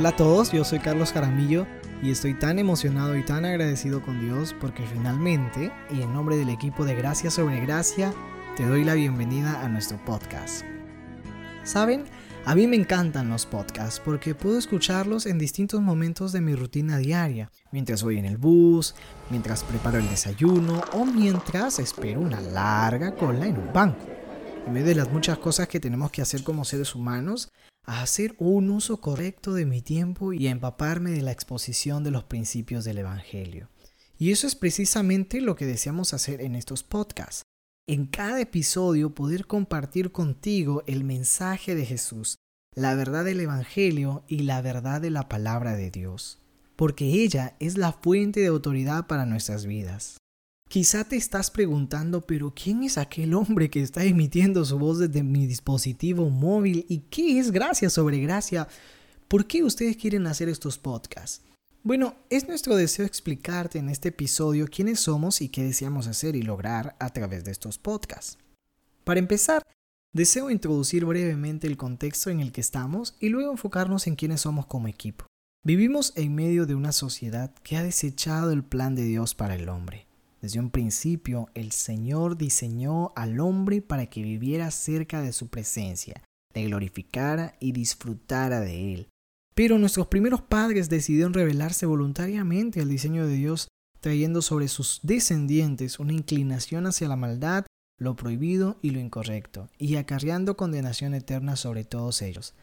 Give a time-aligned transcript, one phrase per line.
[0.00, 1.66] Hola a todos, yo soy Carlos Jaramillo
[2.02, 6.48] y estoy tan emocionado y tan agradecido con Dios porque finalmente, y en nombre del
[6.48, 8.14] equipo de Gracia sobre Gracia,
[8.56, 10.64] te doy la bienvenida a nuestro podcast.
[11.64, 12.04] ¿Saben?
[12.46, 16.96] A mí me encantan los podcasts porque puedo escucharlos en distintos momentos de mi rutina
[16.96, 18.94] diaria, mientras voy en el bus,
[19.28, 24.19] mientras preparo el desayuno o mientras espero una larga cola en un banco.
[24.66, 27.48] En medio de las muchas cosas que tenemos que hacer como seres humanos,
[27.84, 32.10] a hacer un uso correcto de mi tiempo y a empaparme de la exposición de
[32.10, 33.68] los principios del Evangelio.
[34.18, 37.42] Y eso es precisamente lo que deseamos hacer en estos podcasts.
[37.88, 42.36] En cada episodio poder compartir contigo el mensaje de Jesús,
[42.74, 46.38] la verdad del Evangelio y la verdad de la palabra de Dios,
[46.76, 50.18] porque ella es la fuente de autoridad para nuestras vidas.
[50.70, 55.24] Quizá te estás preguntando, pero ¿quién es aquel hombre que está emitiendo su voz desde
[55.24, 56.86] mi dispositivo móvil?
[56.88, 58.68] ¿Y qué es gracia sobre gracia?
[59.26, 61.42] ¿Por qué ustedes quieren hacer estos podcasts?
[61.82, 66.42] Bueno, es nuestro deseo explicarte en este episodio quiénes somos y qué deseamos hacer y
[66.42, 68.38] lograr a través de estos podcasts.
[69.02, 69.64] Para empezar,
[70.12, 74.66] deseo introducir brevemente el contexto en el que estamos y luego enfocarnos en quiénes somos
[74.66, 75.26] como equipo.
[75.64, 79.68] Vivimos en medio de una sociedad que ha desechado el plan de Dios para el
[79.68, 80.06] hombre.
[80.40, 86.22] Desde un principio, el Señor diseñó al hombre para que viviera cerca de su presencia,
[86.54, 89.08] le glorificara y disfrutara de él.
[89.54, 93.68] Pero nuestros primeros padres decidieron rebelarse voluntariamente al diseño de Dios,
[94.00, 97.66] trayendo sobre sus descendientes una inclinación hacia la maldad,
[97.98, 102.54] lo prohibido y lo incorrecto, y acarreando condenación eterna sobre todos ellos.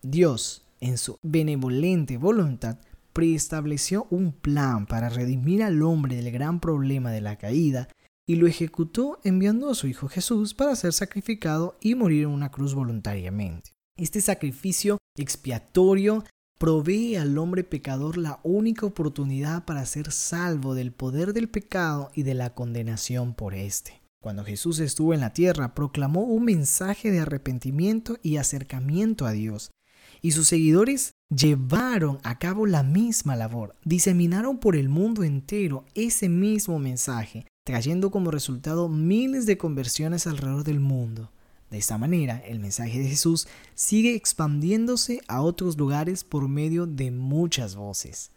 [0.00, 2.78] Dios, en su benevolente voluntad,
[3.12, 7.88] preestableció un plan para redimir al hombre del gran problema de la caída
[8.26, 12.50] y lo ejecutó enviando a su Hijo Jesús para ser sacrificado y morir en una
[12.50, 13.72] cruz voluntariamente.
[13.96, 16.24] Este sacrificio expiatorio
[16.58, 22.22] provee al hombre pecador la única oportunidad para ser salvo del poder del pecado y
[22.22, 24.00] de la condenación por éste.
[24.22, 29.72] Cuando Jesús estuvo en la tierra, proclamó un mensaje de arrepentimiento y acercamiento a Dios,
[30.22, 36.28] y sus seguidores llevaron a cabo la misma labor, diseminaron por el mundo entero ese
[36.28, 41.32] mismo mensaje, trayendo como resultado miles de conversiones alrededor del mundo.
[41.70, 47.10] De esta manera, el mensaje de Jesús sigue expandiéndose a otros lugares por medio de
[47.10, 48.30] muchas voces.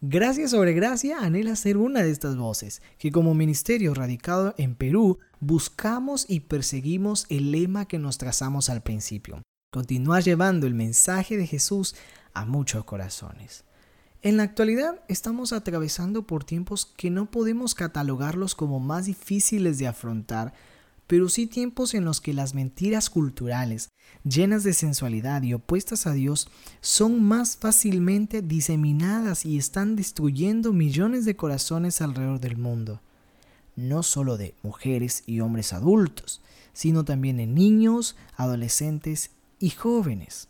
[0.00, 5.18] Gracia sobre Gracia anhela ser una de estas voces, que como ministerio radicado en Perú
[5.40, 9.40] buscamos y perseguimos el lema que nos trazamos al principio,
[9.74, 11.96] continuar llevando el mensaje de Jesús
[12.32, 13.64] a muchos corazones.
[14.22, 19.88] En la actualidad estamos atravesando por tiempos que no podemos catalogarlos como más difíciles de
[19.88, 20.54] afrontar,
[21.08, 23.88] pero sí tiempos en los que las mentiras culturales,
[24.22, 26.46] llenas de sensualidad y opuestas a Dios,
[26.80, 33.00] son más fácilmente diseminadas y están destruyendo millones de corazones alrededor del mundo.
[33.74, 36.42] No solo de mujeres y hombres adultos,
[36.74, 40.48] sino también de niños, adolescentes y jóvenes.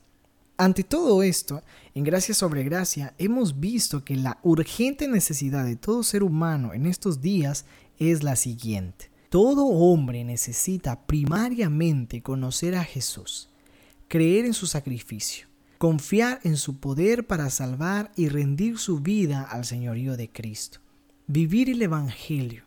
[0.57, 1.63] Ante todo esto,
[1.95, 6.87] en Gracia sobre Gracia, hemos visto que la urgente necesidad de todo ser humano en
[6.87, 7.65] estos días
[7.99, 9.11] es la siguiente.
[9.31, 13.49] Todo hombre necesita primariamente conocer a Jesús,
[14.07, 15.49] creer en su sacrificio,
[15.79, 20.79] confiar en su poder para salvar y rendir su vida al señorío de Cristo,
[21.27, 22.63] vivir el Evangelio,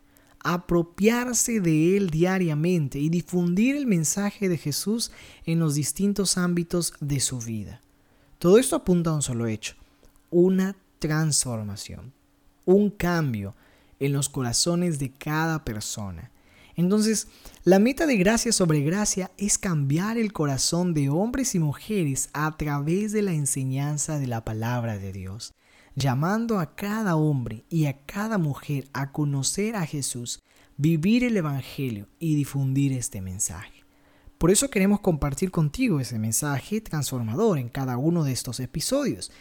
[0.53, 5.11] apropiarse de él diariamente y difundir el mensaje de Jesús
[5.45, 7.81] en los distintos ámbitos de su vida.
[8.39, 9.75] Todo esto apunta a un solo hecho,
[10.29, 12.13] una transformación,
[12.63, 13.55] un cambio
[13.99, 16.31] en los corazones de cada persona.
[16.75, 17.27] Entonces,
[17.63, 22.55] la meta de gracia sobre gracia es cambiar el corazón de hombres y mujeres a
[22.55, 25.53] través de la enseñanza de la palabra de Dios
[25.97, 30.43] llamando a cada hombre y a cada mujer a conocer a Jesús,
[30.77, 33.83] vivir el Evangelio y difundir este mensaje.
[34.37, 39.31] Por eso queremos compartir contigo ese mensaje transformador en cada uno de estos episodios.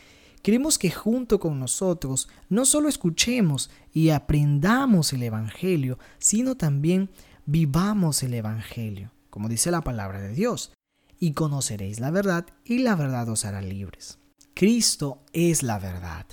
[0.42, 7.10] Queremos que junto con nosotros no solo escuchemos y aprendamos el Evangelio, sino también
[7.44, 10.72] vivamos el Evangelio, como dice la palabra de Dios,
[11.20, 14.18] y conoceréis la verdad y la verdad os hará libres.
[14.54, 16.24] Cristo es la verdad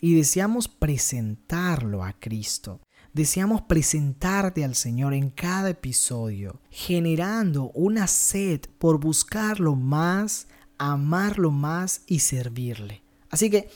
[0.00, 2.80] y deseamos presentarlo a Cristo.
[3.12, 10.46] Deseamos presentarte al Señor en cada episodio, generando una sed por buscarlo más,
[10.76, 13.02] amarlo más y servirle.
[13.30, 13.68] Así que,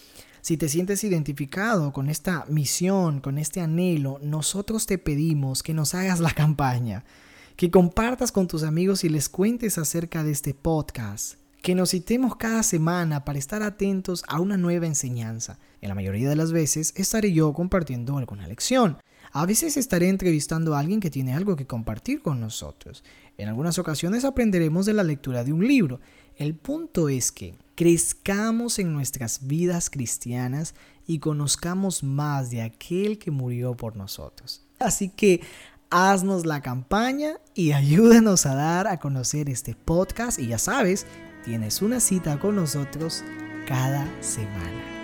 [0.42, 5.94] si te sientes identificado con esta misión, con este anhelo, nosotros te pedimos que nos
[5.94, 7.04] hagas la campaña,
[7.56, 12.34] que compartas con tus amigos y les cuentes acerca de este podcast que nos citemos
[12.36, 15.60] cada semana para estar atentos a una nueva enseñanza.
[15.80, 18.98] En la mayoría de las veces estaré yo compartiendo alguna lección.
[19.30, 23.04] A veces estaré entrevistando a alguien que tiene algo que compartir con nosotros.
[23.38, 26.00] En algunas ocasiones aprenderemos de la lectura de un libro.
[26.36, 30.74] El punto es que crezcamos en nuestras vidas cristianas
[31.06, 34.66] y conozcamos más de aquel que murió por nosotros.
[34.80, 35.40] Así que
[35.90, 41.06] haznos la campaña y ayúdanos a dar a conocer este podcast y ya sabes,
[41.44, 43.24] tienes una cita con nosotros
[43.66, 45.01] cada semana.